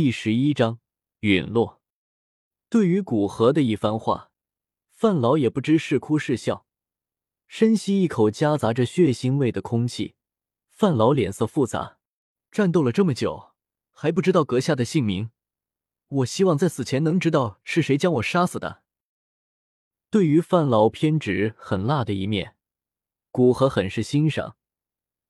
[0.00, 0.78] 第十一章
[1.22, 1.82] 陨落。
[2.70, 4.30] 对于古河的一番话，
[4.92, 6.64] 范老也不知是哭是笑。
[7.48, 10.14] 深吸一口夹杂着血腥味的空气，
[10.70, 11.98] 范老脸色复杂。
[12.52, 13.50] 战斗了这么久，
[13.90, 15.32] 还不知道阁下的姓名。
[16.06, 18.84] 我希望在死前能知道是谁将我杀死的。
[20.10, 22.54] 对于范老偏执狠辣的一面，
[23.32, 24.56] 古河很是欣赏，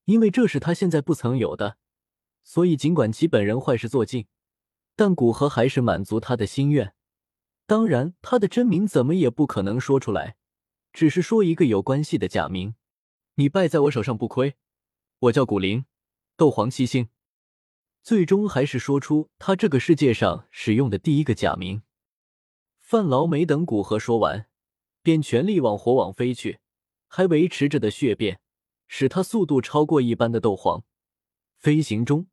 [0.05, 1.79] 因为这是他现在不曾有的。
[2.43, 4.27] 所以，尽管其本人坏事做尽。
[4.99, 6.93] 但古河还是满足他的心愿，
[7.67, 10.37] 当然，他的真名怎么也不可能说出来，
[10.93, 12.75] 只是说一个有关系的假名。
[13.37, 14.57] 你败在我手上不亏，
[15.21, 15.85] 我叫古灵，
[16.37, 17.11] 斗皇七星。
[18.03, 21.83] 最终还是说出他这个世界上使用的第一个假名。
[22.81, 24.49] 范劳没等古河说完，
[25.05, 26.59] 便全力往火网飞去，
[27.07, 28.41] 还维持着的血变，
[28.89, 30.83] 使他速度超过一般的斗皇。
[31.57, 32.27] 飞行中。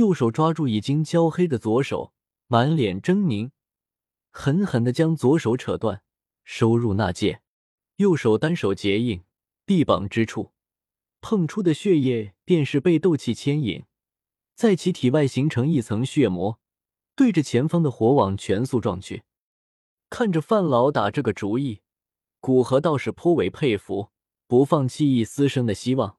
[0.00, 2.14] 右手抓住已经焦黑的左手，
[2.46, 3.50] 满脸狰狞，
[4.30, 6.02] 狠狠的将左手扯断，
[6.42, 7.42] 收入纳戒。
[7.96, 9.24] 右手单手结印，
[9.66, 10.52] 臂膀之处
[11.20, 13.84] 碰出的血液便是被斗气牵引，
[14.54, 16.58] 在其体外形成一层血膜，
[17.14, 19.24] 对着前方的火网全速撞去。
[20.08, 21.82] 看着范老打这个主意，
[22.40, 24.08] 古河倒是颇为佩服，
[24.46, 26.16] 不放弃一丝生的希望，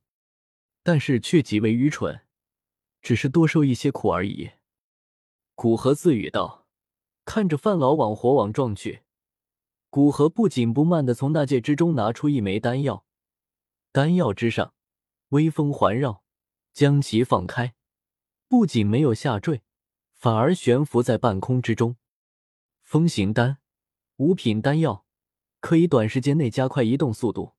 [0.84, 2.22] 但是却极为愚蠢。
[3.02, 4.52] 只是多受一些苦而已，
[5.56, 6.62] 古河自语道。
[7.24, 9.04] 看着范老往火网撞去，
[9.90, 13.06] 古河不紧不慢的从纳戒之中拿出一枚丹药，
[13.92, 14.74] 丹药之上
[15.30, 16.24] 微风环绕，
[16.74, 17.76] 将其放开，
[18.48, 19.62] 不仅没有下坠，
[20.14, 21.96] 反而悬浮在半空之中。
[22.82, 23.60] 风行丹，
[24.18, 25.06] 五品丹药，
[25.60, 27.54] 可以短时间内加快移动速度，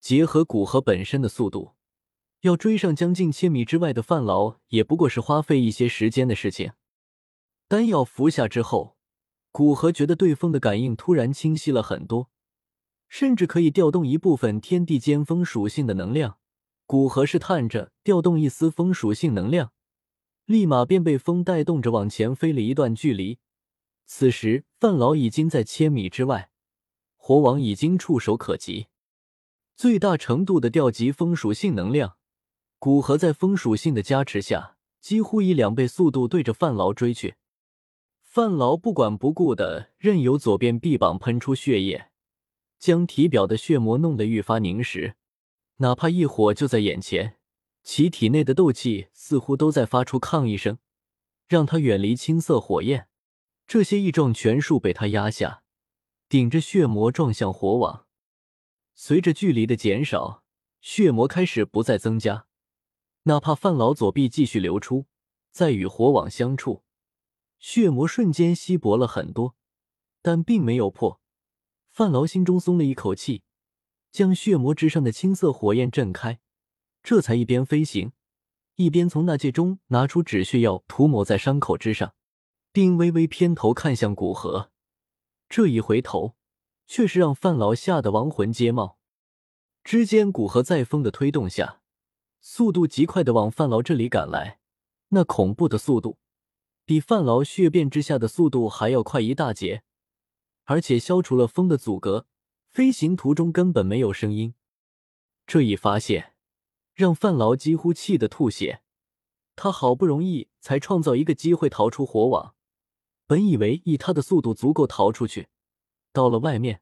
[0.00, 1.75] 结合古河本身的速度。
[2.46, 6.72] 要追上将近千米之外的范劳，也不过是花费一些时间的事情。
[7.66, 8.96] 丹药服下之后，
[9.50, 12.30] 古河觉得对风的感应突然清晰了很多，
[13.08, 16.38] 甚至可以调动一部分天地间风属性的能量。
[16.86, 19.72] 古河试探着调动一丝风属性能量，
[20.44, 23.40] 立马便被风带动着往前飞了一段距离。
[24.04, 26.52] 此时，范劳已经在千米之外，
[27.16, 28.86] 火网已经触手可及，
[29.74, 32.15] 最大程度的调集风属性能量。
[32.86, 37.34] 古河在风属性的加持下，几乎以两倍速度对着范劳追去。
[38.20, 42.12] 范劳不管不顾的任由左边臂膀喷出血液，
[42.78, 45.16] 将体表的血膜弄得愈发凝实。
[45.78, 47.38] 哪怕一火就在眼前，
[47.82, 50.78] 其体内的斗气似乎都在发出抗议声，
[51.48, 53.08] 让他远离青色火焰。
[53.66, 55.64] 这些异状全数被他压下，
[56.28, 58.06] 顶着血膜撞向火网。
[58.94, 60.44] 随着距离的减少，
[60.80, 62.46] 血膜开始不再增加。
[63.28, 65.06] 哪怕范老左臂继续流出，
[65.50, 66.84] 在与火网相触，
[67.58, 69.56] 血魔瞬间稀薄了很多，
[70.22, 71.20] 但并没有破。
[71.90, 73.42] 范劳心中松了一口气，
[74.12, 76.38] 将血魔之上的青色火焰震开，
[77.02, 78.12] 这才一边飞行，
[78.76, 82.14] 一边从纳戒中拿出止血药涂抹在伤口之上，
[82.70, 84.70] 并微微偏头看向古河。
[85.48, 86.36] 这一回头，
[86.86, 89.00] 却是让范劳吓得亡魂皆冒。
[89.82, 91.80] 之间，古河在风的推动下。
[92.48, 94.60] 速度极快的往范劳这里赶来，
[95.08, 96.18] 那恐怖的速度，
[96.84, 99.82] 比范劳血变之下的速度还要快一大截，
[100.62, 102.28] 而且消除了风的阻隔，
[102.70, 104.54] 飞行途中根本没有声音。
[105.44, 106.34] 这一发现
[106.94, 108.80] 让范劳几乎气得吐血。
[109.56, 112.54] 他好不容易才创造一个机会逃出火网，
[113.26, 115.48] 本以为以他的速度足够逃出去，
[116.12, 116.80] 到了外面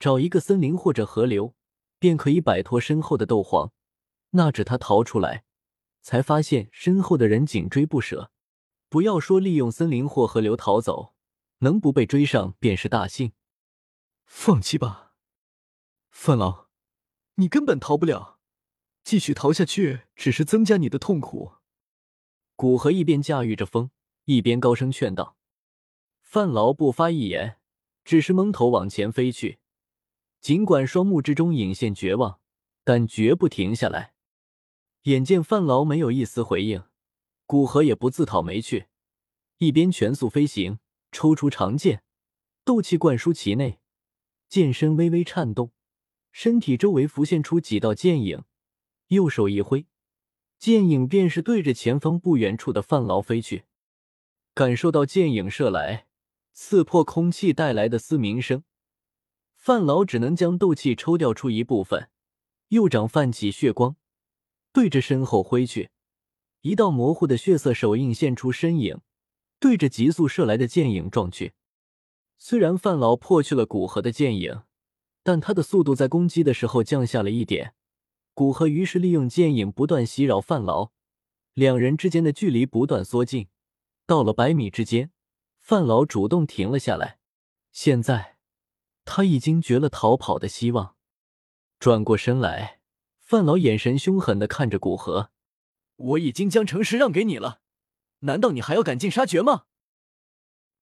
[0.00, 1.54] 找一个森林或者河流，
[2.00, 3.72] 便可以摆脱身后的斗皇。
[4.30, 5.44] 那指他逃出来，
[6.02, 8.30] 才发现身后的人紧追不舍。
[8.88, 11.14] 不要说利用森林或河流逃走，
[11.58, 13.32] 能不被追上便是大幸。
[14.24, 15.14] 放弃吧，
[16.10, 16.68] 范老，
[17.34, 18.38] 你根本逃不了，
[19.04, 21.54] 继续逃下去只是增加你的痛苦。
[22.56, 23.90] 古河一边驾驭着风，
[24.24, 25.36] 一边高声劝道。
[26.20, 27.58] 范劳不发一言，
[28.04, 29.60] 只是蒙头往前飞去。
[30.40, 32.40] 尽管双目之中隐现绝望，
[32.84, 34.14] 但绝不停下来。
[35.02, 36.82] 眼见范劳没有一丝回应，
[37.46, 38.86] 古河也不自讨没趣，
[39.58, 40.80] 一边全速飞行，
[41.12, 42.02] 抽出长剑，
[42.64, 43.80] 斗气灌输其内，
[44.48, 45.72] 剑身微微颤动，
[46.32, 48.44] 身体周围浮现出几道剑影，
[49.08, 49.86] 右手一挥，
[50.58, 53.64] 剑影便是对着前方不远处的范劳飞去。
[54.52, 56.08] 感受到剑影射来，
[56.52, 58.64] 刺破空气带来的嘶鸣声，
[59.54, 62.10] 范劳只能将斗气抽调出一部分，
[62.68, 63.94] 右掌泛起血光。
[64.72, 65.90] 对着身后挥去，
[66.60, 69.00] 一道模糊的血色手印现出身影，
[69.58, 71.54] 对着急速射来的剑影撞去。
[72.36, 74.62] 虽然范老破去了古河的剑影，
[75.22, 77.74] 但他的速度在攻击的时候降下了一点。
[78.34, 80.92] 古河于是利用剑影不断袭扰范老，
[81.54, 83.48] 两人之间的距离不断缩近，
[84.06, 85.10] 到了百米之间，
[85.58, 87.18] 范老主动停了下来。
[87.72, 88.36] 现在
[89.04, 90.94] 他已经绝了逃跑的希望。
[91.80, 92.77] 转过身来，
[93.28, 95.32] 范老眼神凶狠的看着古河
[95.96, 97.60] ：“我已经将城池让给你了，
[98.20, 99.66] 难道你还要赶尽杀绝吗？”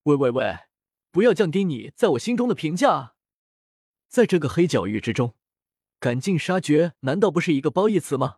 [0.04, 0.56] 喂喂喂！
[1.10, 3.14] 不要降低你在我心中的评价啊！
[4.06, 5.34] 在这个黑角域之中，
[5.98, 8.36] 赶尽杀绝难道不是一个褒义词吗？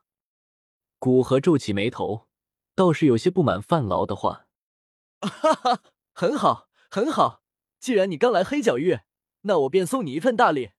[0.98, 2.28] 古河皱起眉头，
[2.74, 4.46] 倒是有些不满范劳的话。
[5.20, 5.82] 哈哈，
[6.14, 7.42] 很好，很好。
[7.78, 9.00] 既然你刚来黑角域，
[9.42, 10.70] 那我便送你一份大礼。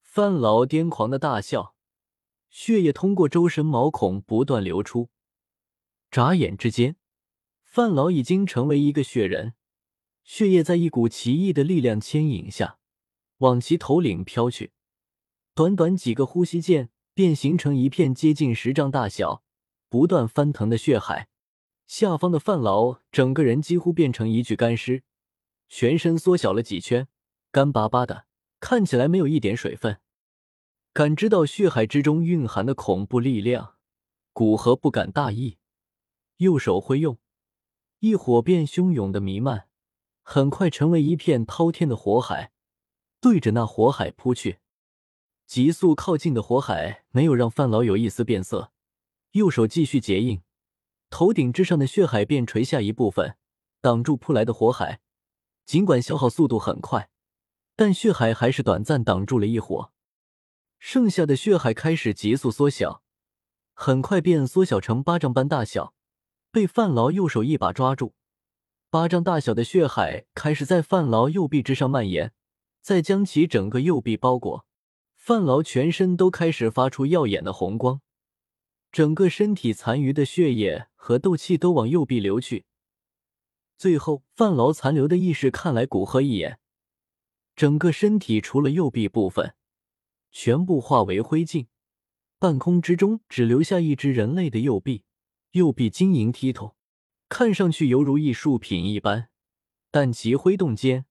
[0.00, 1.71] 范劳癫狂的大笑，
[2.52, 5.08] 血液通过周身毛孔不断流出。
[6.10, 6.96] 眨眼之间，
[7.64, 9.54] 范劳已经成为一个血人。
[10.22, 12.78] 血液在一股奇异的力量牵引下，
[13.38, 14.72] 往其头顶飘去。
[15.54, 19.42] 短短几个呼吸间，便形成一片接近十丈大小、
[19.88, 21.28] 不断翻腾的血海。
[21.86, 25.02] 下方的范劳整个人几乎变成一具干尸，
[25.70, 27.08] 全身缩小了几圈，
[27.50, 28.26] 干巴巴的，
[28.60, 30.01] 看起来没有一点水分。
[30.94, 33.76] 感知到血海之中蕴含的恐怖力量，
[34.34, 35.56] 古河不敢大意，
[36.36, 37.16] 右手挥用，
[38.00, 39.68] 一火便汹涌的弥漫。
[40.22, 42.52] 很快成为一片滔天的火海，
[43.22, 44.58] 对着那火海扑去。
[45.46, 48.70] 急速靠近的火海没有让范老有一丝变色，
[49.30, 50.42] 右手继续结印，
[51.08, 53.36] 头顶之上的血海便垂下一部分，
[53.80, 55.00] 挡住扑来的火海。
[55.64, 57.08] 尽管消耗速度很快，
[57.74, 59.90] 但血海还是短暂挡住了一火。
[60.84, 63.04] 剩下的血海开始急速缩小，
[63.72, 65.94] 很快便缩小成巴掌般大小，
[66.50, 68.14] 被范老右手一把抓住。
[68.90, 72.32] 巴掌大小的血海开始在范劳右臂之上蔓延，
[72.80, 74.66] 再将其整个右臂包裹。
[75.14, 78.00] 范劳全身都开始发出耀眼的红光，
[78.90, 82.64] 整个身体残余的血液和斗气都往右臂流去。
[83.78, 86.58] 最后，范劳残留的意识看来古河一眼，
[87.54, 89.54] 整个身体除了右臂部分，
[90.32, 91.66] 全部化为灰烬。
[92.38, 95.04] 半空之中只留下一只人类的右臂，
[95.52, 96.74] 右臂晶莹剔透。
[97.28, 99.28] 看上去犹如艺术品一般，
[99.90, 101.06] 但其挥动间，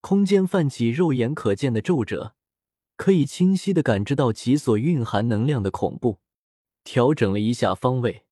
[0.00, 2.34] 空间泛起肉眼可见的皱褶，
[2.96, 6.20] 可以清晰的感知到其所蕴含能量的恐怖。
[6.82, 8.24] 调整了一下方位，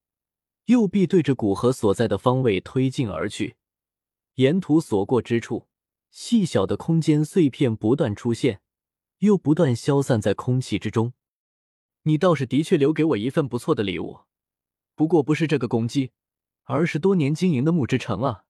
[0.65, 3.55] 右臂对着古河所在的方位推进而去。
[4.35, 5.67] 沿途所过之处，
[6.09, 8.59] 细小的空间碎片不断出现，
[9.21, 11.13] 又不断消散在空气之中。
[12.03, 14.19] 你倒是的确留给我一份不错的礼物，
[14.95, 16.11] 不过不是这个攻击。
[16.65, 18.45] 而是多年经营的木之城啊！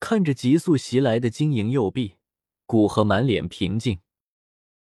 [0.00, 2.14] 看着急速袭来的晶莹右臂，
[2.64, 3.98] 古河满脸平静。